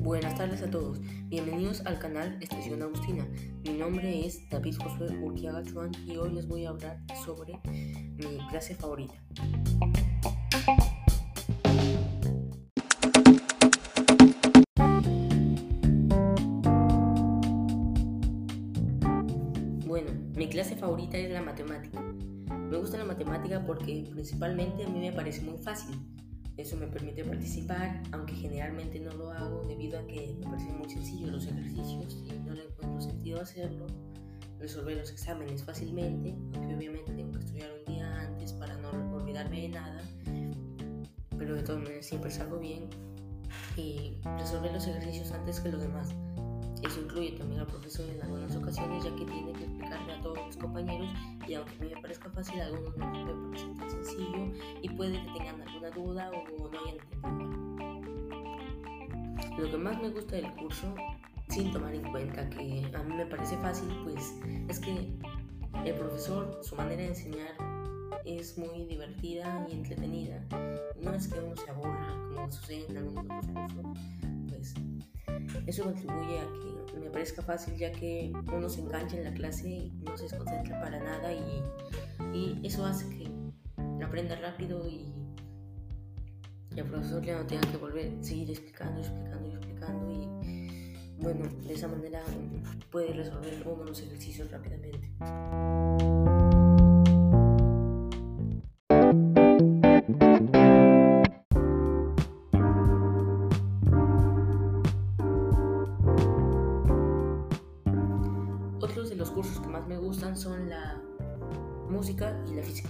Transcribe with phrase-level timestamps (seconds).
[0.00, 0.98] Buenas tardes a todos,
[1.28, 3.28] bienvenidos al canal Estación Agustina.
[3.64, 7.60] Mi nombre es David Josué Urquiaga Chuan y hoy les voy a hablar sobre
[8.16, 9.14] mi clase favorita.
[19.86, 22.02] Bueno, mi clase favorita es la matemática.
[22.70, 25.96] Me gusta la matemática porque principalmente a mí me parece muy fácil.
[26.56, 30.88] Eso me permite participar, aunque generalmente no lo hago debido a que me parecen muy
[30.88, 33.86] sencillos los ejercicios y no le encuentro sentido hacerlo.
[34.60, 39.62] Resolver los exámenes fácilmente, aunque obviamente tengo que estudiar un día antes para no olvidarme
[39.62, 40.02] de nada,
[41.36, 42.88] pero de todas maneras siempre salgo bien
[43.76, 46.14] y resolver los ejercicios antes que los demás.
[46.84, 49.49] Eso incluye también al profesor en algunas ocasiones, ya que tiene
[50.10, 51.08] a todos los compañeros
[51.46, 54.52] y aunque me parezca fácil, a algunos no puede parecer tan sencillo
[54.82, 57.60] y puede que tengan alguna duda o no hayan entendido.
[59.58, 60.94] Lo que más me gusta del curso,
[61.48, 64.34] sin tomar en cuenta que a mí me parece fácil, pues
[64.68, 65.12] es que
[65.84, 67.54] el profesor, su manera de enseñar
[68.24, 70.42] es muy divertida y entretenida.
[71.00, 73.98] No es que uno se aburra como sucede en algunos otros cursos,
[74.48, 74.74] pues
[75.66, 79.68] eso contribuye a que me parezca fácil ya que uno se engancha en la clase
[79.68, 81.62] y no se desconcentra para nada y,
[82.34, 83.30] y eso hace que
[84.04, 85.12] aprenda rápido y,
[86.74, 90.30] y el profesor ya no tenga que volver a seguir explicando, explicando y explicando y
[91.18, 92.22] bueno, de esa manera
[92.90, 95.10] puede resolver uno los ejercicios rápidamente.
[109.20, 110.98] Los cursos que más me gustan son la
[111.90, 112.88] música y la física.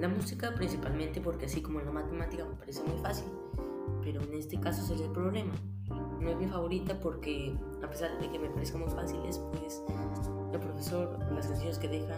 [0.00, 3.28] La música principalmente porque así como la matemática me parece muy fácil,
[4.02, 5.52] pero en este caso es el problema.
[6.20, 9.80] No es mi favorita porque a pesar de que me parezca muy fáciles, pues
[10.52, 12.16] el profesor, las canciones que deja,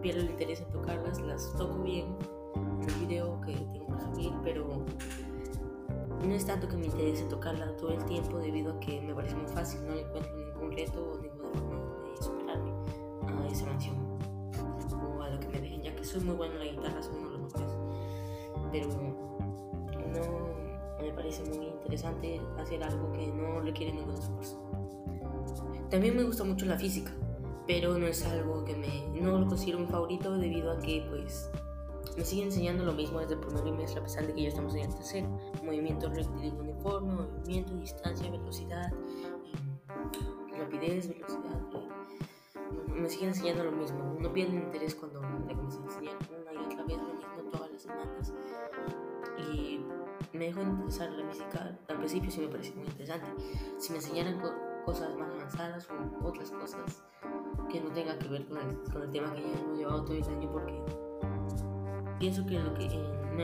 [0.00, 2.06] pierde el interés en tocarlas, las toco bien
[2.54, 4.82] en el video que tengo que subir, pero
[6.26, 9.34] no es tanto que me interese tocarla todo el tiempo debido a que me parece
[9.36, 11.65] muy fácil, no le encuentro ningún reto o ninguna
[13.56, 13.96] esa canción
[15.16, 17.00] o a lo que me dejen, ya que soy muy bueno en la guitarra,
[18.72, 19.46] de los mejores,
[19.92, 20.22] pero
[20.98, 24.60] no me parece muy interesante hacer algo que no requiere ningún esfuerzo.
[25.90, 27.12] También me gusta mucho la física,
[27.66, 31.50] pero no es algo que me no lo considero mi favorito debido a que pues
[32.16, 34.74] me sigue enseñando lo mismo desde el primer trimestre a pesar de que ya estamos
[34.74, 35.28] en el tercero.
[35.64, 38.92] Movimiento rectilíneo uniforme, movimiento, distancia, velocidad,
[40.58, 41.85] rapidez, velocidad.
[42.96, 44.16] Me sigue enseñando lo mismo.
[44.20, 48.32] No pierde interés cuando me enseñar una y otra vez lo mismo todas las semanas.
[49.38, 49.80] Y
[50.32, 51.78] me dejó interesar la física.
[51.88, 53.30] Al principio sí me pareció muy interesante.
[53.78, 54.50] Si me enseñaran co
[54.84, 57.02] cosas más avanzadas o otras cosas
[57.68, 60.14] que no tengan que ver con el, con el tema que ya hemos llevado todo
[60.14, 60.80] el año porque
[62.20, 62.88] pienso que lo que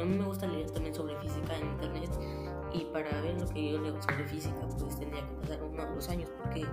[0.01, 2.11] a mí me gusta leer también sobre física en internet
[2.73, 6.09] y para ver lo que yo leo sobre física pues tendría que pasar unos dos
[6.09, 6.67] años porque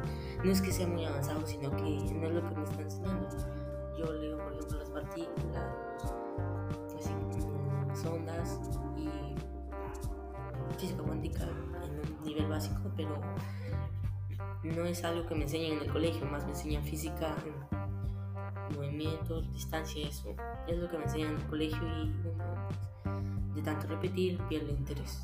[0.44, 3.28] no es que sea muy avanzado sino que no es lo que me están enseñando.
[3.97, 6.13] Yo leo por ejemplo las partículas
[6.97, 7.12] así
[7.88, 8.59] las ondas
[8.97, 9.09] y
[10.79, 13.19] física cuántica en un nivel básico pero
[14.63, 17.35] no es algo que me enseñan en el colegio más me enseñan física
[18.75, 20.35] movimientos, distancia, eso.
[20.68, 22.44] Es lo que me enseñan en el colegio y uno,
[23.59, 25.20] de tanto repetir pierde interés.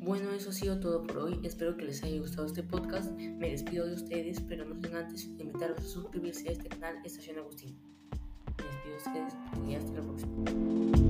[0.00, 1.40] Bueno, eso ha sido todo por hoy.
[1.44, 3.12] Espero que les haya gustado este podcast.
[3.12, 7.38] Me despido de ustedes, pero no sin antes invitarlos a suscribirse a este canal Estación
[7.38, 7.76] Agustín.
[8.58, 11.03] Me despido de ustedes y hasta la próxima.